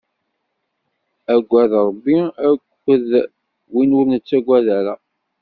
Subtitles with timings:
[1.35, 2.17] Agad Ṛebbi
[2.49, 3.05] akked
[3.73, 4.95] win ur nettagad ara.